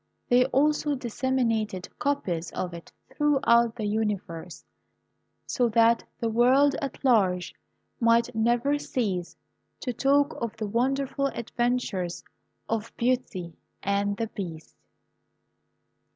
They 0.29 0.45
also 0.45 0.95
disseminated 0.95 1.87
copies 1.99 2.49
of 2.53 2.73
it 2.73 2.91
throughout 3.13 3.75
the 3.75 3.85
Universe, 3.85 4.65
so 5.45 5.69
that 5.69 6.03
the 6.19 6.27
world 6.27 6.73
at 6.81 7.05
large 7.05 7.53
might 7.99 8.33
never 8.33 8.79
cease 8.79 9.37
to 9.81 9.93
talk 9.93 10.33
of 10.41 10.57
the 10.57 10.65
wonderful 10.65 11.27
adventures 11.27 12.23
of 12.67 12.91
Beauty 12.97 13.53
and 13.83 14.17
the 14.17 14.25
Beast. 14.25 14.75